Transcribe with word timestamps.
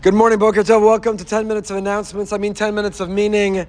Good 0.00 0.14
morning, 0.14 0.38
Boker 0.38 0.62
Tov. 0.62 0.80
Welcome 0.80 1.16
to 1.16 1.24
10 1.24 1.48
minutes 1.48 1.72
of 1.72 1.76
announcements. 1.76 2.32
I 2.32 2.38
mean 2.38 2.54
10 2.54 2.72
minutes 2.72 3.00
of 3.00 3.08
meaning. 3.10 3.66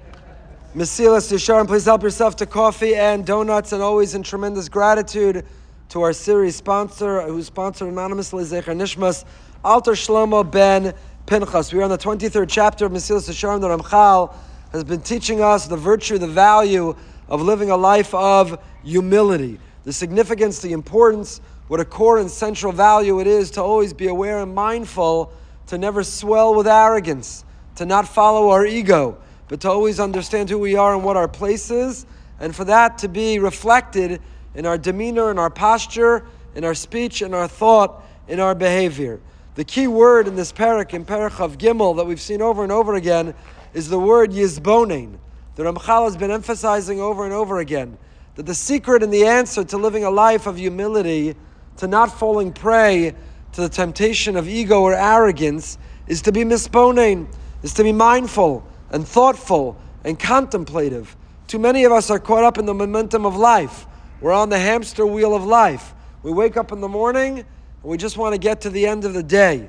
Mesilas 0.76 1.32
Yesharim, 1.32 1.66
please 1.66 1.84
help 1.84 2.04
yourself 2.04 2.36
to 2.36 2.46
coffee 2.46 2.94
and 2.94 3.26
donuts, 3.26 3.72
and 3.72 3.82
always 3.82 4.14
in 4.14 4.22
tremendous 4.22 4.68
gratitude 4.68 5.44
to 5.88 6.02
our 6.02 6.12
series 6.12 6.54
sponsor, 6.54 7.22
who 7.22 7.42
sponsored 7.42 7.88
anonymously 7.88 8.44
Zecher 8.44 8.76
Nishmas, 8.76 9.24
Alter 9.64 9.90
Shlomo 9.90 10.48
Ben 10.48 10.94
Pinchas. 11.26 11.72
We 11.72 11.80
are 11.80 11.82
on 11.82 11.90
the 11.90 11.98
23rd 11.98 12.46
chapter 12.48 12.86
of 12.86 12.92
Mesilas 12.92 13.28
Yesharim. 13.28 13.60
The 13.60 13.76
Ramchal 13.76 14.32
has 14.70 14.84
been 14.84 15.00
teaching 15.00 15.42
us 15.42 15.66
the 15.66 15.76
virtue, 15.76 16.16
the 16.16 16.28
value 16.28 16.94
of 17.28 17.42
living 17.42 17.72
a 17.72 17.76
life 17.76 18.14
of 18.14 18.56
humility, 18.84 19.58
the 19.82 19.92
significance, 19.92 20.62
the 20.62 20.70
importance, 20.70 21.40
what 21.66 21.80
a 21.80 21.84
core 21.84 22.18
and 22.18 22.30
central 22.30 22.70
value 22.70 23.18
it 23.18 23.26
is 23.26 23.50
to 23.50 23.60
always 23.60 23.92
be 23.92 24.06
aware 24.06 24.38
and 24.38 24.54
mindful 24.54 25.32
to 25.70 25.78
never 25.78 26.02
swell 26.02 26.52
with 26.52 26.66
arrogance, 26.66 27.44
to 27.76 27.86
not 27.86 28.08
follow 28.08 28.50
our 28.50 28.66
ego, 28.66 29.16
but 29.46 29.60
to 29.60 29.70
always 29.70 30.00
understand 30.00 30.50
who 30.50 30.58
we 30.58 30.74
are 30.74 30.96
and 30.96 31.04
what 31.04 31.16
our 31.16 31.28
place 31.28 31.70
is, 31.70 32.06
and 32.40 32.56
for 32.56 32.64
that 32.64 32.98
to 32.98 33.06
be 33.06 33.38
reflected 33.38 34.20
in 34.56 34.66
our 34.66 34.76
demeanor, 34.76 35.30
in 35.30 35.38
our 35.38 35.48
posture, 35.48 36.26
in 36.56 36.64
our 36.64 36.74
speech, 36.74 37.22
in 37.22 37.32
our 37.32 37.46
thought, 37.46 38.02
in 38.26 38.40
our 38.40 38.52
behavior. 38.52 39.20
The 39.54 39.62
key 39.62 39.86
word 39.86 40.26
in 40.26 40.34
this 40.34 40.52
parak, 40.52 40.92
in 40.92 41.04
Parak 41.04 41.38
of 41.38 41.56
Gimel, 41.56 41.94
that 41.98 42.04
we've 42.04 42.20
seen 42.20 42.42
over 42.42 42.64
and 42.64 42.72
over 42.72 42.96
again, 42.96 43.32
is 43.72 43.88
the 43.88 44.00
word 44.00 44.32
yizbonin. 44.32 45.18
The 45.54 45.62
Ramchal 45.62 46.02
has 46.06 46.16
been 46.16 46.32
emphasizing 46.32 47.00
over 47.00 47.24
and 47.24 47.32
over 47.32 47.60
again 47.60 47.96
that 48.34 48.44
the 48.44 48.56
secret 48.56 49.04
and 49.04 49.12
the 49.12 49.24
answer 49.24 49.62
to 49.62 49.76
living 49.76 50.02
a 50.02 50.10
life 50.10 50.48
of 50.48 50.56
humility, 50.56 51.36
to 51.76 51.86
not 51.86 52.18
falling 52.18 52.52
prey 52.52 53.14
to 53.52 53.60
the 53.60 53.68
temptation 53.68 54.36
of 54.36 54.48
ego 54.48 54.80
or 54.80 54.94
arrogance 54.94 55.78
is 56.06 56.22
to 56.22 56.32
be 56.32 56.44
misbonain, 56.44 57.28
is 57.62 57.74
to 57.74 57.82
be 57.82 57.92
mindful 57.92 58.64
and 58.90 59.06
thoughtful 59.06 59.76
and 60.04 60.18
contemplative. 60.18 61.16
Too 61.46 61.58
many 61.58 61.84
of 61.84 61.92
us 61.92 62.10
are 62.10 62.18
caught 62.18 62.44
up 62.44 62.58
in 62.58 62.66
the 62.66 62.74
momentum 62.74 63.26
of 63.26 63.36
life. 63.36 63.86
We're 64.20 64.32
on 64.32 64.48
the 64.50 64.58
hamster 64.58 65.06
wheel 65.06 65.34
of 65.34 65.44
life. 65.44 65.94
We 66.22 66.32
wake 66.32 66.56
up 66.56 66.72
in 66.72 66.80
the 66.80 66.88
morning 66.88 67.38
and 67.38 67.46
we 67.82 67.96
just 67.96 68.16
want 68.16 68.34
to 68.34 68.38
get 68.38 68.60
to 68.62 68.70
the 68.70 68.86
end 68.86 69.04
of 69.04 69.14
the 69.14 69.22
day. 69.22 69.68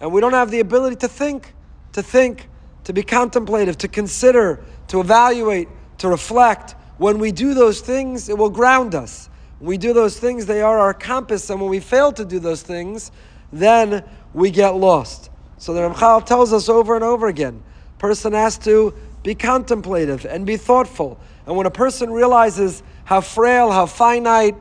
And 0.00 0.12
we 0.12 0.20
don't 0.20 0.32
have 0.32 0.50
the 0.50 0.60
ability 0.60 0.96
to 0.96 1.08
think, 1.08 1.54
to 1.92 2.02
think, 2.02 2.48
to 2.84 2.92
be 2.92 3.02
contemplative, 3.02 3.76
to 3.78 3.88
consider, 3.88 4.64
to 4.88 5.00
evaluate, 5.00 5.68
to 5.98 6.08
reflect. 6.08 6.76
When 6.96 7.18
we 7.18 7.32
do 7.32 7.54
those 7.54 7.80
things, 7.80 8.28
it 8.28 8.38
will 8.38 8.50
ground 8.50 8.94
us. 8.94 9.28
We 9.60 9.76
do 9.76 9.92
those 9.92 10.18
things, 10.18 10.46
they 10.46 10.62
are 10.62 10.78
our 10.78 10.94
compass, 10.94 11.50
and 11.50 11.60
when 11.60 11.70
we 11.70 11.80
fail 11.80 12.12
to 12.12 12.24
do 12.24 12.38
those 12.38 12.62
things, 12.62 13.10
then 13.52 14.04
we 14.32 14.50
get 14.50 14.76
lost. 14.76 15.30
So 15.58 15.74
the 15.74 15.80
Ramchal 15.80 16.24
tells 16.24 16.52
us 16.52 16.68
over 16.68 16.94
and 16.94 17.02
over 17.02 17.26
again, 17.26 17.62
person 17.98 18.32
has 18.32 18.56
to 18.58 18.94
be 19.24 19.34
contemplative 19.34 20.24
and 20.24 20.46
be 20.46 20.56
thoughtful. 20.56 21.18
And 21.46 21.56
when 21.56 21.66
a 21.66 21.70
person 21.70 22.10
realizes 22.10 22.82
how 23.04 23.20
frail, 23.20 23.72
how 23.72 23.86
finite, 23.86 24.54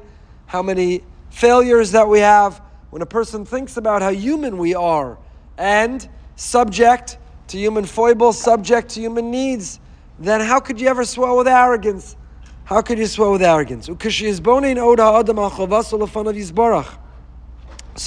how 0.48 0.64
many 0.64 1.04
failures 1.30 1.92
that 1.92 2.08
we 2.08 2.20
have, 2.20 2.62
when 2.90 3.02
a 3.02 3.06
person 3.06 3.46
thinks 3.46 3.78
about 3.78 4.02
how 4.02 4.10
human 4.10 4.58
we 4.58 4.74
are 4.74 5.18
and 5.58 6.08
subject 6.36 7.18
to 7.48 7.58
human 7.58 7.86
foibles, 7.86 8.42
subject 8.42 8.90
to 8.90 9.00
human 9.00 9.30
needs, 9.30 9.80
then 10.20 10.42
how 10.42 10.60
could 10.60 10.82
you 10.82 10.88
ever 10.88 11.06
swell 11.06 11.38
with 11.38 11.48
arrogance? 11.48 12.16
How 12.68 12.82
could 12.82 13.00
you 13.00 13.08
swear 13.08 13.32
with 13.32 13.42
arrogance? 13.42 13.88
So 13.88 13.96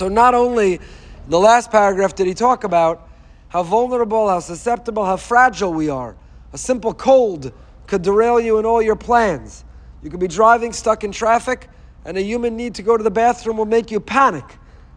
not 0.09 0.35
only 0.35 0.81
the 1.29 1.39
last 1.39 1.71
paragraph 1.71 2.15
did 2.15 2.27
he 2.27 2.35
talk 2.35 2.65
about 2.65 3.09
how 3.49 3.63
vulnerable, 3.63 4.29
how 4.29 4.41
susceptible, 4.41 5.07
how 5.07 5.17
fragile 5.17 5.73
we 5.73 5.89
are. 5.89 6.15
A 6.53 6.59
simple 6.59 6.93
cold 6.93 7.55
could 7.87 8.03
derail 8.03 8.39
you 8.39 8.59
in 8.59 8.67
all 8.67 8.83
your 8.83 8.97
plans. 8.97 9.65
You 10.03 10.11
could 10.11 10.21
be 10.21 10.29
driving 10.29 10.75
stuck 10.75 11.05
in 11.05 11.13
traffic, 11.13 11.71
and 12.05 12.19
a 12.19 12.23
human 12.23 12.55
need 12.55 12.75
to 12.75 12.83
go 12.83 12.99
to 12.99 13.03
the 13.03 13.11
bathroom 13.11 13.57
will 13.57 13.65
make 13.65 13.91
you 13.91 13.99
panic. 13.99 14.45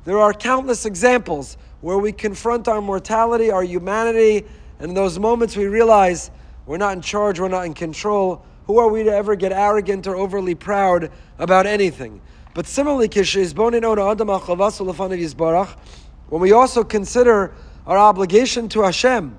There 0.04 0.20
are 0.20 0.34
countless 0.34 0.86
examples 0.86 1.56
where 1.80 1.98
we 1.98 2.12
confront 2.12 2.68
our 2.68 2.82
mortality, 2.82 3.50
our 3.50 3.64
humanity, 3.64 4.44
and 4.80 4.90
in 4.90 4.94
those 4.94 5.18
moments 5.18 5.56
we 5.56 5.68
realize 5.68 6.32
we're 6.66 6.76
not 6.76 6.98
in 6.98 7.02
charge, 7.02 7.40
we're 7.40 7.48
not 7.48 7.66
in 7.66 7.74
control, 7.74 8.46
who 8.66 8.78
are 8.80 8.88
we 8.88 9.04
to 9.04 9.12
ever 9.12 9.36
get 9.36 9.52
arrogant 9.52 10.08
or 10.08 10.16
overly 10.16 10.56
proud 10.56 11.12
about 11.38 11.66
anything? 11.66 12.22
But 12.54 12.68
similarly, 12.68 13.10
when 16.30 16.42
we 16.42 16.52
also 16.52 16.84
consider 16.84 17.54
our 17.86 17.98
obligation 17.98 18.70
to 18.70 18.82
Hashem, 18.82 19.38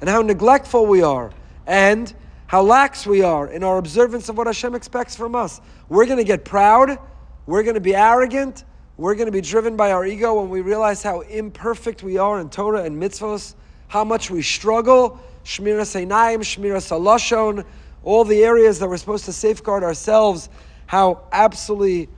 and 0.00 0.10
how 0.10 0.22
neglectful 0.22 0.86
we 0.86 1.02
are, 1.02 1.32
and 1.66 2.14
how 2.46 2.62
lax 2.62 3.06
we 3.06 3.22
are 3.22 3.48
in 3.48 3.64
our 3.64 3.78
observance 3.78 4.28
of 4.28 4.38
what 4.38 4.46
Hashem 4.46 4.74
expects 4.74 5.16
from 5.16 5.34
us. 5.34 5.60
We're 5.88 6.06
going 6.06 6.18
to 6.18 6.24
get 6.24 6.44
proud, 6.44 6.98
we're 7.46 7.64
going 7.64 7.74
to 7.74 7.80
be 7.80 7.94
arrogant, 7.94 8.64
we're 8.96 9.14
going 9.14 9.26
to 9.26 9.32
be 9.32 9.40
driven 9.40 9.76
by 9.76 9.92
our 9.92 10.06
ego 10.06 10.40
when 10.40 10.48
we 10.48 10.60
realize 10.60 11.02
how 11.02 11.20
imperfect 11.22 12.02
we 12.02 12.16
are 12.16 12.40
in 12.40 12.48
Torah 12.48 12.84
and 12.84 13.00
mitzvahs 13.00 13.54
how 13.88 14.04
much 14.04 14.30
we 14.30 14.42
struggle, 14.42 15.20
Shmiras 15.44 15.94
Einayim, 15.94 16.40
Shmiras 16.40 16.90
Alashon, 16.90 17.64
all 18.02 18.24
the 18.24 18.44
areas 18.44 18.78
that 18.78 18.88
we're 18.88 18.96
supposed 18.96 19.24
to 19.26 19.32
safeguard 19.32 19.82
ourselves, 19.82 20.48
how 20.86 21.22
absolutely 21.32 22.08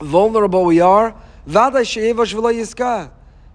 vulnerable 0.00 0.64
we 0.64 0.80
are. 0.80 1.14
If 1.46 1.56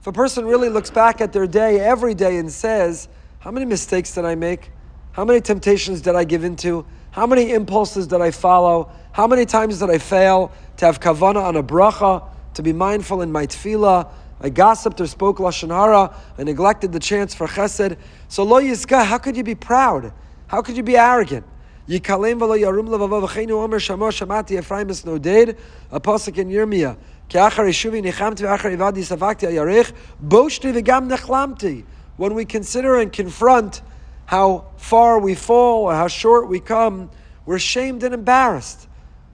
a 0.05 0.11
person 0.13 0.45
really 0.45 0.69
looks 0.69 0.89
back 0.89 1.21
at 1.21 1.33
their 1.33 1.47
day 1.47 1.79
every 1.79 2.13
day 2.13 2.37
and 2.37 2.51
says, 2.51 3.07
How 3.39 3.51
many 3.51 3.65
mistakes 3.65 4.13
did 4.13 4.25
I 4.25 4.35
make? 4.35 4.71
How 5.11 5.25
many 5.25 5.41
temptations 5.41 6.01
did 6.01 6.15
I 6.15 6.23
give 6.23 6.43
into? 6.43 6.85
How 7.11 7.25
many 7.25 7.51
impulses 7.51 8.05
did 8.07 8.21
I 8.21 8.31
follow? 8.31 8.91
How 9.11 9.25
many 9.25 9.45
times 9.45 9.79
did 9.79 9.89
I 9.89 9.97
fail 9.97 10.51
to 10.77 10.85
have 10.85 10.99
kavana 10.99 11.43
on 11.43 11.55
a 11.55 11.63
bracha, 11.63 12.23
to 12.53 12.61
be 12.61 12.73
mindful 12.73 13.21
in 13.23 13.31
my 13.31 13.47
tefillah, 13.47 14.07
I 14.39 14.49
gossiped 14.49 15.01
or 15.01 15.07
spoke 15.07 15.37
lashon 15.37 15.69
hara. 15.69 16.15
I 16.37 16.43
neglected 16.43 16.91
the 16.91 16.99
chance 16.99 17.33
for 17.33 17.47
chesed. 17.47 17.97
So 18.27 18.43
lo 18.43 18.61
yizka, 18.61 19.05
how 19.05 19.17
could 19.17 19.35
you 19.35 19.43
be 19.43 19.55
proud? 19.55 20.13
How 20.47 20.61
could 20.61 20.77
you 20.77 20.83
be 20.83 20.95
arrogant? 20.95 21.45
Yikalem 21.87 22.39
v'lo 22.39 22.59
yarum 22.59 22.87
levavav 22.87 23.27
v'cheinu 23.27 23.51
omer 23.63 23.79
shamo 23.79 24.11
shamati 24.11 24.59
Ephraim 24.59 24.89
es 24.89 25.03
noded. 25.03 25.57
A 25.91 25.99
pasuk 25.99 26.37
in 26.37 26.49
Yirmiyah. 26.49 26.97
Ki 27.29 27.37
achar 27.37 27.65
yeshuvi 27.65 28.03
nichamti 28.03 28.41
v'achar 28.45 28.77
ivadi 28.77 28.99
savakti 28.99 29.47
ayarech. 29.49 29.91
Boshti 30.23 30.73
v'gam 30.73 31.09
nechlamti. 31.09 31.85
When 32.17 32.35
we 32.35 32.45
consider 32.45 32.99
and 32.99 33.11
confront 33.11 33.81
how 34.25 34.65
far 34.77 35.19
we 35.19 35.33
fall 35.33 35.83
or 35.83 35.93
how 35.93 36.07
short 36.07 36.47
we 36.47 36.59
come, 36.59 37.09
we're 37.45 37.59
shamed 37.59 38.03
and 38.03 38.13
embarrassed. 38.13 38.87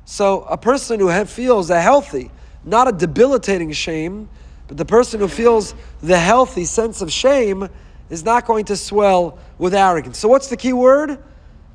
So 0.05 0.41
a 0.43 0.57
person 0.57 0.99
who 0.99 1.25
feels 1.25 1.69
a 1.69 1.81
healthy, 1.81 2.29
not 2.63 2.87
a 2.87 2.91
debilitating 2.91 3.71
shame, 3.71 4.29
but 4.73 4.79
the 4.79 4.85
person 4.85 5.19
who 5.19 5.27
feels 5.27 5.75
the 6.01 6.17
healthy 6.17 6.65
sense 6.65 7.03
of 7.03 7.11
shame 7.11 7.69
is 8.09 8.25
not 8.25 8.47
going 8.47 8.65
to 8.65 8.75
swell 8.75 9.37
with 9.59 9.75
arrogance. 9.75 10.17
So 10.17 10.27
what's 10.27 10.47
the 10.47 10.57
key 10.57 10.73
word? 10.73 11.19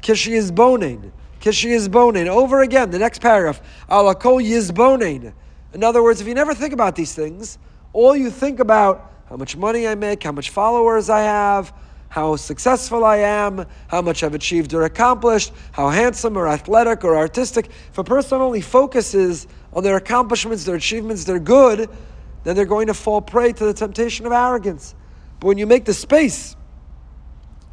Kishi 0.02 0.32
is 0.32 0.50
boning. 0.50 1.12
Kishi 1.40 1.70
is 1.70 1.88
boning. 1.88 2.26
Over 2.26 2.62
again, 2.62 2.90
the 2.90 2.98
next 2.98 3.20
paragraph. 3.20 3.60
Alakol 3.88 4.44
yizbonin. 4.44 5.32
In 5.74 5.84
other 5.84 6.02
words, 6.02 6.20
if 6.20 6.26
you 6.26 6.34
never 6.34 6.54
think 6.54 6.72
about 6.72 6.96
these 6.96 7.14
things, 7.14 7.58
all 7.92 8.16
you 8.16 8.30
think 8.30 8.58
about 8.58 9.12
how 9.28 9.36
much 9.36 9.56
money 9.56 9.86
I 9.86 9.94
make, 9.94 10.24
how 10.24 10.32
much 10.32 10.50
followers 10.50 11.08
I 11.08 11.20
have, 11.20 11.72
how 12.08 12.34
successful 12.34 13.04
I 13.04 13.18
am, 13.18 13.64
how 13.86 14.02
much 14.02 14.24
I've 14.24 14.34
achieved 14.34 14.74
or 14.74 14.82
accomplished, 14.82 15.52
how 15.70 15.88
handsome 15.88 16.36
or 16.36 16.48
athletic 16.48 17.04
or 17.04 17.16
artistic. 17.16 17.68
If 17.92 17.98
a 17.98 18.02
person 18.02 18.40
only 18.40 18.60
focuses 18.60 19.46
on 19.72 19.84
their 19.84 19.98
accomplishments, 19.98 20.64
their 20.64 20.74
achievements, 20.74 21.22
their 21.22 21.38
good, 21.38 21.88
then 22.48 22.56
they're 22.56 22.64
going 22.64 22.86
to 22.86 22.94
fall 22.94 23.20
prey 23.20 23.52
to 23.52 23.64
the 23.66 23.74
temptation 23.74 24.24
of 24.24 24.32
arrogance. 24.32 24.94
But 25.38 25.48
when 25.48 25.58
you 25.58 25.66
make 25.66 25.84
the 25.84 25.92
space 25.92 26.56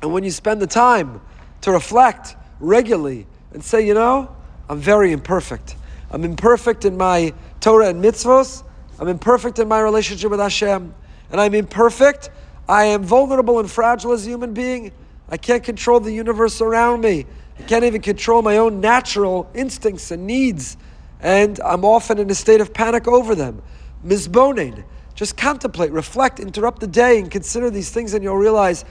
and 0.01 0.11
when 0.11 0.25
you 0.25 0.31
spend 0.31 0.61
the 0.61 0.67
time 0.67 1.21
to 1.61 1.71
reflect 1.71 2.35
regularly 2.59 3.25
and 3.53 3.63
say, 3.63 3.87
you 3.87 3.93
know, 3.93 4.35
I'm 4.67 4.79
very 4.79 5.13
imperfect. 5.13 5.77
I'm 6.11 6.25
imperfect 6.25 6.83
in 6.83 6.97
my 6.97 7.33
Torah 7.61 7.87
and 7.87 8.03
mitzvos. 8.03 8.65
I'm 8.99 9.07
imperfect 9.07 9.59
in 9.59 9.69
my 9.69 9.79
relationship 9.79 10.29
with 10.29 10.41
Hashem. 10.41 10.93
And 11.31 11.39
I'm 11.39 11.53
imperfect. 11.53 12.29
I 12.67 12.83
am 12.83 13.01
vulnerable 13.01 13.59
and 13.59 13.71
fragile 13.71 14.11
as 14.11 14.27
a 14.27 14.29
human 14.29 14.53
being. 14.53 14.91
I 15.29 15.37
can't 15.37 15.63
control 15.63 16.01
the 16.01 16.11
universe 16.11 16.59
around 16.59 16.99
me. 16.99 17.25
I 17.57 17.61
can't 17.61 17.85
even 17.85 18.01
control 18.01 18.41
my 18.41 18.57
own 18.57 18.81
natural 18.81 19.49
instincts 19.53 20.11
and 20.11 20.27
needs. 20.27 20.75
And 21.21 21.61
I'm 21.61 21.85
often 21.85 22.19
in 22.19 22.29
a 22.29 22.35
state 22.35 22.59
of 22.59 22.73
panic 22.73 23.07
over 23.07 23.35
them 23.35 23.61
mizbonin. 24.05 24.83
Just 25.15 25.37
contemplate, 25.37 25.91
reflect, 25.91 26.39
interrupt 26.39 26.81
the 26.81 26.87
day, 26.87 27.19
and 27.19 27.31
consider 27.31 27.69
these 27.69 27.89
things, 27.89 28.13
and 28.13 28.23
you'll 28.23 28.37
realize 28.37 28.85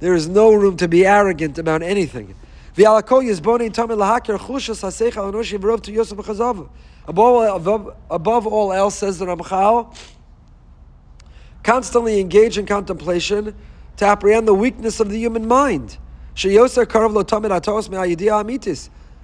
there 0.00 0.14
is 0.14 0.28
no 0.28 0.52
room 0.52 0.76
to 0.76 0.86
be 0.88 1.06
arrogant 1.06 1.58
about 1.58 1.82
anything. 1.82 2.34
Above, 7.08 7.56
above, 7.56 7.96
above 8.10 8.46
all 8.46 8.72
else, 8.72 8.94
says 8.94 9.18
the 9.18 9.26
Ramchal, 9.26 9.96
constantly 11.62 12.20
engage 12.20 12.58
in 12.58 12.66
contemplation 12.66 13.54
to 13.96 14.04
apprehend 14.04 14.46
the 14.46 14.54
weakness 14.54 15.00
of 15.00 15.10
the 15.10 15.18
human 15.18 15.48
mind. 15.48 15.98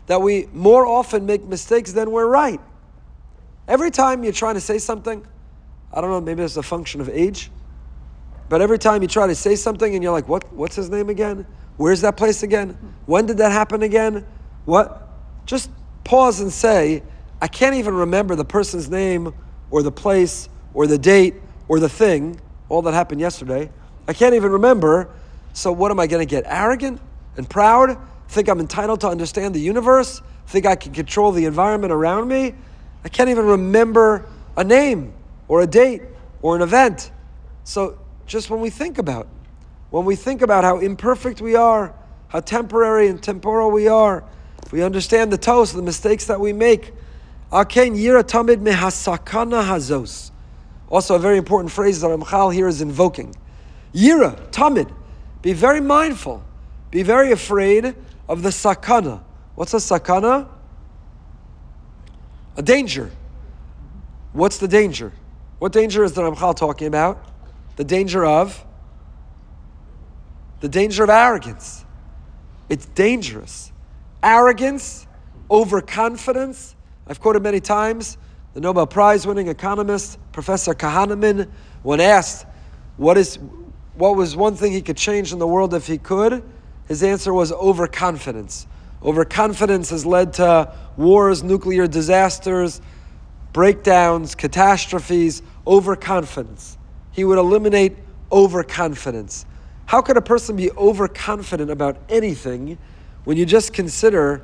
That 0.07 0.21
we 0.21 0.49
more 0.53 0.87
often 0.87 1.27
make 1.27 1.45
mistakes 1.45 1.93
than 1.93 2.11
we're 2.11 2.27
right. 2.27 2.61
Every 3.67 3.91
time 3.91 4.25
you're 4.25 4.33
trying 4.33 4.55
to 4.55 4.61
say 4.61 4.79
something, 4.79 5.27
I 5.93 6.01
don't 6.01 6.11
know, 6.11 6.21
maybe 6.21 6.43
it's 6.43 6.57
a 6.57 6.63
function 6.63 7.01
of 7.01 7.09
age, 7.09 7.51
but 8.49 8.61
every 8.61 8.79
time 8.79 9.03
you 9.03 9.09
try 9.09 9.27
to 9.27 9.35
say 9.35 9.57
something 9.57 9.95
and 9.95 10.03
you're 10.03 10.13
like, 10.13 10.29
what, 10.29 10.53
what's 10.53 10.77
his 10.77 10.91
name 10.91 11.09
again? 11.09 11.47
Where's 11.77 12.03
that 12.03 12.17
place 12.17 12.43
again? 12.43 12.77
When 13.07 13.27
did 13.27 13.39
that 13.39 13.53
happen 13.53 13.83
again? 13.83 14.27
What? 14.65 15.09
Just 15.47 15.71
pause 16.05 16.41
and 16.41 16.53
say, 16.53 17.03
I 17.41 17.49
can't 17.49 17.75
even 17.75 17.95
remember 17.95 18.37
the 18.37 18.45
person's 18.45 18.91
name 18.91 19.35
or 19.71 19.83
the 19.83 19.93
place 19.93 20.49
or 20.73 20.87
the 20.87 20.99
date 20.99 21.35
or 21.69 21.81
the 21.81 21.89
thing, 21.89 22.41
all 22.69 22.83
that 22.83 22.95
happened 22.95 23.21
yesterday. 23.21 23.71
I 24.07 24.13
can't 24.13 24.35
even 24.35 24.53
remember. 24.53 25.09
So, 25.55 25.73
what 25.73 25.91
am 25.91 26.01
I 26.01 26.07
going 26.07 26.27
to 26.27 26.31
get? 26.31 26.45
Arrogant 26.47 27.01
and 27.37 27.49
proud? 27.49 27.97
Think 28.29 28.49
I'm 28.49 28.61
entitled 28.61 29.01
to 29.03 29.09
understand 29.09 29.55
the 29.55 29.61
universe? 29.61 30.21
Think 30.47 30.67
I 30.67 30.77
can 30.77 30.93
control 30.93 31.33
the 31.33 31.47
environment 31.47 31.93
around 31.93 32.29
me? 32.29 32.55
I 33.05 33.09
can't 33.09 33.29
even 33.29 33.45
remember 33.45 34.27
a 34.57 34.65
name 34.65 35.13
or 35.47 35.61
a 35.61 35.67
date 35.67 36.03
or 36.43 36.57
an 36.57 36.63
event. 36.63 37.11
So, 37.65 37.99
just 38.27 38.49
when 38.51 38.61
we 38.61 38.71
think 38.71 38.99
about, 38.99 39.29
when 39.91 40.05
we 40.05 40.17
think 40.17 40.43
about 40.43 40.65
how 40.65 40.79
imperfect 40.79 41.41
we 41.41 41.55
are, 41.55 41.95
how 42.29 42.41
temporary 42.41 43.09
and 43.09 43.23
temporal 43.23 43.71
we 43.71 43.87
are, 43.87 44.25
if 44.65 44.73
we 44.73 44.83
understand 44.83 45.31
the 45.31 45.39
toast, 45.39 45.75
the 45.75 45.83
mistakes 45.83 46.25
that 46.27 46.41
we 46.41 46.53
make. 46.53 46.93
Also, 47.53 47.75
a 51.15 51.19
very 51.19 51.39
important 51.39 51.71
phrase 51.71 52.01
that 52.01 52.09
Ramchal 52.09 52.53
here 52.53 52.67
is 52.67 52.81
invoking. 52.81 53.37
Yira, 53.95 54.37
tamid, 54.51 54.91
be 55.43 55.53
very 55.53 55.81
mindful, 55.81 56.43
be 56.91 57.03
very 57.03 57.31
afraid 57.31 57.95
of 58.29 58.43
the 58.43 58.49
sakana. 58.49 59.23
What's 59.55 59.75
a 59.75 59.77
sakana? 59.77 60.49
A 62.57 62.63
danger. 62.63 63.11
What's 64.33 64.59
the 64.59 64.69
danger? 64.69 65.13
What 65.59 65.73
danger 65.73 66.05
is 66.05 66.13
the 66.13 66.23
Ramchal 66.23 66.57
talking 66.57 66.87
about? 66.87 67.25
The 67.77 67.85
danger 67.85 68.25
of 68.25 68.65
the 70.61 70.69
danger 70.71 71.05
of 71.05 71.11
arrogance. 71.11 71.85
It's 72.71 72.87
dangerous. 72.87 73.71
Arrogance, 74.23 75.07
overconfidence. 75.51 76.75
I've 77.07 77.21
quoted 77.21 77.43
many 77.43 77.61
times 77.61 78.17
the 78.55 78.61
Nobel 78.61 78.87
Prize 78.87 79.27
winning 79.27 79.49
economist, 79.49 80.19
Professor 80.33 80.73
Kahneman, 80.75 81.51
when 81.83 82.01
asked 82.01 82.47
what, 82.97 83.19
is, 83.19 83.39
what 83.95 84.17
was 84.17 84.37
one 84.37 84.55
thing 84.55 84.73
he 84.73 84.81
could 84.81 84.97
change 84.97 85.35
in 85.35 85.39
the 85.39 85.47
world 85.47 85.75
if 85.75 85.87
he 85.87 85.99
could, 85.99 86.43
his 86.89 87.03
answer 87.03 87.35
was 87.35 87.53
overconfidence. 87.53 88.67
Overconfidence 89.05 89.91
has 89.91 90.07
led 90.07 90.33
to 90.35 90.73
wars, 90.97 91.43
nuclear 91.43 91.87
disasters, 91.87 92.81
breakdowns, 93.53 94.35
catastrophes, 94.35 95.43
overconfidence. 95.67 96.79
He 97.13 97.25
would 97.25 97.39
eliminate 97.39 97.97
overconfidence. 98.33 99.47
How 99.87 100.01
could 100.01 100.17
a 100.17 100.23
person 100.23 100.57
be 100.57 100.71
overconfident 100.73 101.71
about 101.71 101.99
anything 102.09 102.79
when 103.25 103.37
you 103.37 103.45
just 103.45 103.73
consider 103.73 104.43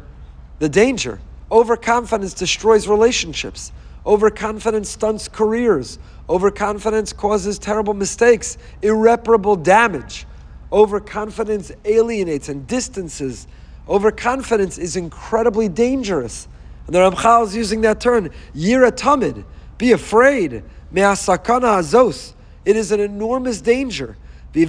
the 0.59 0.69
danger? 0.69 1.21
Overconfidence 1.51 2.35
destroys 2.35 2.87
relationships. 2.87 3.73
Overconfidence 4.05 4.91
stunts 4.91 5.29
careers. 5.29 5.99
Overconfidence 6.29 7.12
causes 7.12 7.59
terrible 7.59 7.95
mistakes, 7.95 8.59
irreparable 8.83 9.57
damage. 9.57 10.27
Overconfidence 10.71 11.73
alienates 11.85 12.49
and 12.49 12.67
distances. 12.67 13.49
Overconfidence 13.88 14.79
is 14.79 14.97
incredibly 14.97 15.69
dangerous. 15.69 16.49
And 16.87 16.94
the 16.94 17.00
Ramchal 17.00 17.44
is 17.44 17.56
using 17.56 17.81
that 17.82 18.00
term, 18.00 18.31
yira 18.55 18.91
tamid, 18.91 19.44
be 19.79 19.93
afraid, 19.93 20.65
me'asakana 20.91 21.79
azos. 21.79 22.32
It 22.65 22.77
is 22.77 22.93
an 22.93 23.00
enormous 23.00 23.61
danger. 23.61 24.17
So, 24.53 24.67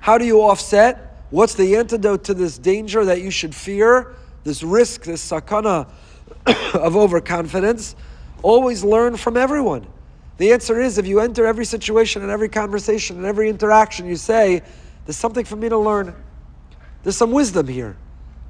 how 0.00 0.18
do 0.18 0.24
you 0.24 0.42
offset? 0.42 1.22
What's 1.30 1.54
the 1.54 1.76
antidote 1.76 2.24
to 2.24 2.34
this 2.34 2.58
danger 2.58 3.04
that 3.06 3.22
you 3.22 3.30
should 3.30 3.54
fear? 3.54 4.14
This 4.44 4.62
risk, 4.62 5.04
this 5.04 5.26
sakana 5.28 5.88
of 6.74 6.96
overconfidence? 6.96 7.96
Always 8.42 8.84
learn 8.84 9.16
from 9.16 9.36
everyone. 9.36 9.86
The 10.38 10.52
answer 10.52 10.80
is 10.80 10.98
if 10.98 11.06
you 11.06 11.20
enter 11.20 11.46
every 11.46 11.64
situation 11.64 12.22
and 12.22 12.30
every 12.30 12.48
conversation 12.48 13.16
and 13.16 13.24
every 13.24 13.48
interaction, 13.48 14.06
you 14.06 14.16
say, 14.16 14.62
There's 15.04 15.16
something 15.16 15.44
for 15.44 15.56
me 15.56 15.68
to 15.68 15.78
learn. 15.78 16.14
There's 17.02 17.16
some 17.16 17.30
wisdom 17.30 17.68
here 17.68 17.96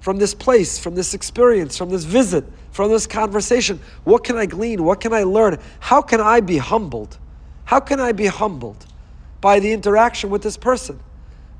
from 0.00 0.18
this 0.18 0.34
place, 0.34 0.78
from 0.78 0.94
this 0.94 1.14
experience, 1.14 1.76
from 1.76 1.90
this 1.90 2.04
visit, 2.04 2.44
from 2.70 2.90
this 2.90 3.06
conversation. 3.06 3.80
What 4.04 4.24
can 4.24 4.36
I 4.36 4.46
glean? 4.46 4.84
What 4.84 5.00
can 5.00 5.12
I 5.12 5.24
learn? 5.24 5.58
How 5.80 6.00
can 6.00 6.20
I 6.20 6.40
be 6.40 6.58
humbled? 6.58 7.18
How 7.64 7.80
can 7.80 8.00
I 8.00 8.12
be 8.12 8.26
humbled 8.26 8.86
by 9.40 9.60
the 9.60 9.72
interaction 9.72 10.30
with 10.30 10.42
this 10.42 10.56
person? 10.56 11.00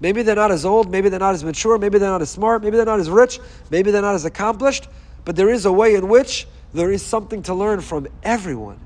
Maybe 0.01 0.23
they're 0.23 0.37
not 0.37 0.53
as 0.53 0.65
old, 0.65 0.91
maybe 0.91 1.09
they're 1.09 1.19
not 1.19 1.35
as 1.35 1.43
mature, 1.43 1.79
maybe 1.79 1.99
they're 1.99 2.11
not 2.11 2.23
as 2.23 2.31
smart, 2.31 2.63
maybe 2.63 2.77
they're 2.77 2.87
not 2.87 3.01
as 3.01 3.11
rich, 3.11 3.41
maybe 3.71 3.91
they're 3.91 4.03
not 4.03 4.15
as 4.15 4.25
accomplished, 4.25 4.89
but 5.25 5.37
there 5.37 5.51
is 5.51 5.65
a 5.65 5.73
way 5.73 5.95
in 5.95 6.09
which 6.09 6.47
there 6.75 6.93
is 6.93 7.03
something 7.03 7.43
to 7.45 7.55
learn 7.55 7.81
from 7.81 8.07
everyone. 8.23 8.79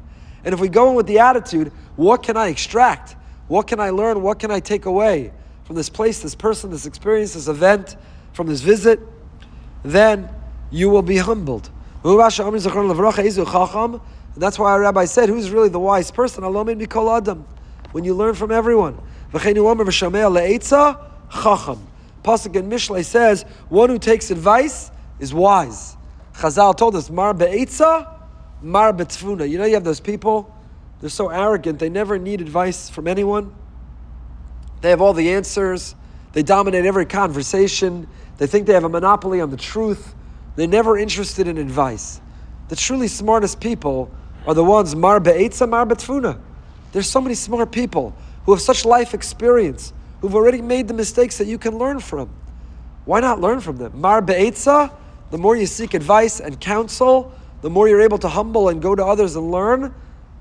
And 0.44 0.54
if 0.54 0.60
we 0.60 0.68
go 0.68 0.90
in 0.90 0.96
with 0.96 1.06
the 1.06 1.18
attitude, 1.18 1.72
what 1.96 2.22
can 2.22 2.36
I 2.36 2.48
extract? 2.48 3.16
What 3.48 3.66
can 3.66 3.80
I 3.80 3.90
learn? 3.90 4.22
What 4.22 4.38
can 4.38 4.50
I 4.50 4.60
take 4.60 4.86
away 4.86 5.32
from 5.64 5.76
this 5.76 5.88
place, 5.88 6.20
this 6.20 6.34
person, 6.34 6.70
this 6.70 6.86
experience, 6.86 7.34
this 7.34 7.48
event, 7.48 7.96
from 8.32 8.46
this 8.46 8.60
visit? 8.60 9.00
Then 9.82 10.28
you 10.70 10.88
will 10.88 11.02
be 11.02 11.16
humbled. 11.16 11.70
And 12.02 12.18
that's 14.36 14.58
why 14.58 14.70
our 14.70 14.80
rabbi 14.80 15.04
said, 15.04 15.28
who's 15.28 15.50
really 15.50 15.68
the 15.68 15.80
wise 15.80 16.10
person? 16.10 16.42
When 16.44 18.04
you 18.04 18.14
learn 18.14 18.34
from 18.34 18.50
everyone. 18.50 18.98
Pasuk 22.22 22.54
in 22.54 22.68
Mishlei 22.68 23.04
says, 23.04 23.44
one 23.68 23.88
who 23.88 23.98
takes 23.98 24.30
advice 24.30 24.90
is 25.18 25.32
wise. 25.32 25.96
Chazal 26.34 26.76
told 26.76 26.94
us, 26.96 27.10
Mar 27.10 27.34
be'etza, 27.34 28.19
mar 28.62 28.92
be'tfuna. 28.92 29.48
You 29.48 29.58
know, 29.58 29.64
you 29.64 29.74
have 29.74 29.84
those 29.84 30.00
people, 30.00 30.54
they're 31.00 31.10
so 31.10 31.28
arrogant, 31.28 31.78
they 31.78 31.88
never 31.88 32.18
need 32.18 32.40
advice 32.40 32.90
from 32.90 33.08
anyone. 33.08 33.54
They 34.80 34.90
have 34.90 35.00
all 35.00 35.12
the 35.12 35.30
answers, 35.32 35.94
they 36.32 36.42
dominate 36.42 36.84
every 36.84 37.06
conversation, 37.06 38.06
they 38.38 38.46
think 38.46 38.66
they 38.66 38.72
have 38.72 38.84
a 38.84 38.88
monopoly 38.88 39.40
on 39.40 39.50
the 39.50 39.56
truth. 39.56 40.14
They're 40.56 40.66
never 40.66 40.98
interested 40.98 41.46
in 41.46 41.58
advice. 41.58 42.20
The 42.68 42.76
truly 42.76 43.08
smartest 43.08 43.60
people 43.60 44.10
are 44.46 44.54
the 44.54 44.64
ones 44.64 44.96
mar 44.96 45.20
be'etza, 45.20 45.68
mar 45.68 45.86
betfuna. 45.86 46.40
There's 46.92 47.08
so 47.08 47.20
many 47.20 47.34
smart 47.34 47.70
people 47.70 48.14
who 48.44 48.52
have 48.52 48.60
such 48.60 48.84
life 48.84 49.14
experience, 49.14 49.92
who've 50.20 50.34
already 50.34 50.62
made 50.62 50.88
the 50.88 50.94
mistakes 50.94 51.38
that 51.38 51.46
you 51.46 51.58
can 51.58 51.78
learn 51.78 52.00
from. 52.00 52.30
Why 53.04 53.20
not 53.20 53.40
learn 53.40 53.60
from 53.60 53.76
them? 53.76 54.00
Mar 54.00 54.22
be'etza, 54.22 54.92
the 55.30 55.38
more 55.38 55.54
you 55.54 55.66
seek 55.66 55.94
advice 55.94 56.40
and 56.40 56.58
counsel, 56.58 57.32
the 57.62 57.70
more 57.70 57.88
you're 57.88 58.00
able 58.00 58.18
to 58.18 58.28
humble 58.28 58.68
and 58.68 58.80
go 58.80 58.94
to 58.94 59.04
others 59.04 59.36
and 59.36 59.50
learn. 59.50 59.94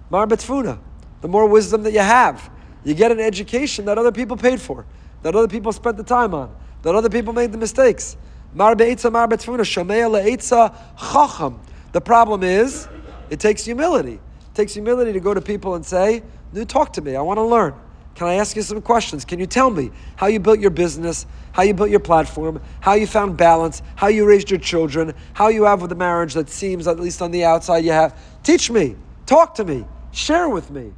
Mar 0.10 0.26
betfuna, 0.26 0.80
the 1.22 1.28
more 1.28 1.48
wisdom 1.48 1.84
that 1.84 1.94
you 1.94 2.00
have. 2.00 2.50
You 2.84 2.94
get 2.94 3.12
an 3.12 3.20
education 3.20 3.86
that 3.86 3.98
other 3.98 4.12
people 4.12 4.38
paid 4.38 4.60
for, 4.62 4.86
that 5.24 5.36
other 5.36 5.48
people 5.48 5.72
spent 5.72 5.98
the 5.98 6.04
time 6.04 6.34
on, 6.34 6.56
that 6.82 6.96
other 6.96 7.10
people 7.10 7.34
made 7.34 7.52
the 7.52 7.58
mistakes. 7.58 8.18
Mar 8.54 8.76
be'etza, 8.76 9.12
mar 9.12 9.28
betfuna, 9.28 9.60
shamea 9.60 10.10
le'etza 10.10 10.74
chacham. 10.98 11.60
The 11.92 12.02
problem 12.02 12.44
is, 12.44 12.88
it 13.30 13.40
takes 13.40 13.66
humility. 13.66 14.14
It 14.14 14.56
takes 14.56 14.74
humility 14.74 15.14
to 15.14 15.20
go 15.20 15.34
to 15.34 15.42
people 15.42 15.76
and 15.76 15.86
say, 15.86 16.24
"No, 16.54 16.64
talk 16.64 16.94
to 16.94 17.02
me. 17.02 17.16
I 17.16 17.22
want 17.22 17.38
to 17.38 17.44
learn. 17.44 17.74
Can 18.16 18.28
I 18.28 18.36
ask 18.36 18.56
you 18.56 18.62
some 18.62 18.82
questions? 18.82 19.24
Can 19.24 19.39
you 19.39 19.46
tell 19.46 19.70
me 19.70 19.92
how 20.18 20.28
you 20.28 20.39
built 20.39 20.60
your 20.60 20.72
business, 20.72 21.25
how 21.54 21.63
you 21.63 21.74
built 21.74 21.89
your 21.89 22.01
platform, 22.01 22.62
how 22.82 22.94
you 22.94 23.08
found 23.08 23.38
balance, 23.38 23.82
how 23.96 24.08
you 24.08 24.25
raised 24.25 24.50
your 24.50 24.60
children, 24.60 25.13
how 25.34 25.48
you 25.48 25.63
have 25.63 25.82
with 25.82 25.92
a 25.92 25.96
marriage 25.96 26.34
that 26.34 26.50
seems, 26.50 26.88
at 26.88 27.00
least 27.00 27.22
on 27.22 27.32
the 27.32 27.46
outside, 27.46 27.86
you 27.86 27.92
have? 27.92 28.20
Teach 28.44 28.70
me. 28.70 28.96
Talk 29.25 29.56
to 29.56 29.63
me. 29.63 29.86
Share 30.12 30.50
with 30.50 30.70
me." 30.70 30.92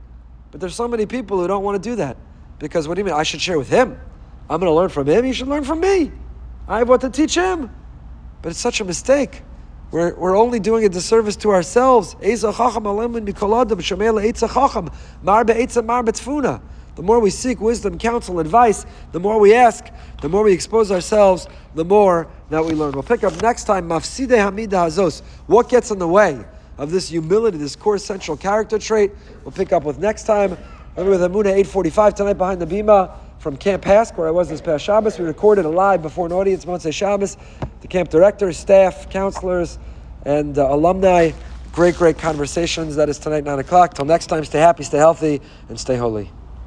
But 0.51 0.59
there's 0.59 0.75
so 0.75 0.87
many 0.87 1.05
people 1.05 1.39
who 1.39 1.47
don't 1.47 1.63
want 1.63 1.81
to 1.81 1.89
do 1.89 1.95
that 1.97 2.17
because 2.59 2.87
what 2.87 2.95
do 2.95 2.99
you 3.01 3.05
mean? 3.05 3.13
I 3.13 3.23
should 3.23 3.41
share 3.41 3.57
with 3.57 3.69
him. 3.69 3.99
I'm 4.49 4.59
going 4.59 4.69
to 4.69 4.75
learn 4.75 4.89
from 4.89 5.07
him. 5.07 5.23
He 5.23 5.33
should 5.33 5.47
learn 5.47 5.63
from 5.63 5.79
me. 5.79 6.11
I 6.67 6.79
have 6.79 6.89
what 6.89 7.01
to 7.01 7.09
teach 7.09 7.35
him. 7.35 7.69
But 8.41 8.49
it's 8.49 8.59
such 8.59 8.81
a 8.81 8.85
mistake. 8.85 9.43
We're, 9.91 10.15
we're 10.15 10.37
only 10.37 10.59
doing 10.59 10.85
a 10.85 10.89
disservice 10.89 11.35
to 11.37 11.51
ourselves. 11.51 12.15
The 16.95 17.01
more 17.01 17.19
we 17.19 17.29
seek 17.29 17.61
wisdom, 17.61 17.97
counsel, 17.97 18.39
advice, 18.39 18.85
the 19.11 19.19
more 19.19 19.39
we 19.39 19.53
ask, 19.53 19.85
the 20.21 20.29
more 20.29 20.43
we 20.43 20.51
expose 20.51 20.91
ourselves, 20.91 21.47
the 21.73 21.85
more 21.85 22.27
that 22.49 22.63
we 22.63 22.73
learn. 22.73 22.91
We'll 22.91 23.03
pick 23.03 23.23
up 23.23 23.41
next 23.41 23.63
time, 23.63 23.87
Mafside 23.87 24.27
Hamida 24.27 24.71
Hazos. 24.71 25.21
What 25.47 25.69
gets 25.69 25.91
in 25.91 25.99
the 25.99 26.07
way 26.07 26.43
of 26.77 26.91
this 26.91 27.09
humility, 27.09 27.57
this 27.57 27.75
core 27.75 27.97
central 27.97 28.35
character 28.35 28.77
trait? 28.77 29.11
We'll 29.43 29.53
pick 29.53 29.71
up 29.71 29.83
with 29.83 29.99
next 29.99 30.23
time. 30.23 30.57
I'm 30.97 31.07
with 31.07 31.21
Amuna 31.21 31.47
845 31.47 32.15
tonight 32.15 32.33
behind 32.33 32.61
the 32.61 32.65
Bima 32.65 33.15
from 33.39 33.55
Camp 33.55 33.83
HASC, 33.83 34.17
where 34.17 34.27
I 34.27 34.31
was 34.31 34.49
this 34.49 34.59
past 34.59 34.83
Shabbos. 34.83 35.17
We 35.17 35.25
recorded 35.25 35.63
a 35.63 35.69
live 35.69 36.01
before 36.01 36.25
an 36.25 36.33
audience, 36.33 36.65
Motzei 36.65 36.93
Shabbos. 36.93 37.37
The 37.79 37.87
camp 37.87 38.09
director, 38.09 38.51
staff, 38.51 39.09
counselors, 39.09 39.79
and 40.25 40.57
uh, 40.57 40.67
alumni. 40.69 41.31
Great, 41.71 41.95
great 41.95 42.17
conversations. 42.17 42.97
That 42.97 43.07
is 43.07 43.17
tonight, 43.17 43.45
9 43.45 43.59
o'clock. 43.59 43.93
Till 43.93 44.03
next 44.03 44.27
time, 44.27 44.43
stay 44.43 44.59
happy, 44.59 44.83
stay 44.83 44.97
healthy, 44.97 45.41
and 45.69 45.79
stay 45.79 45.95
holy. 45.95 46.29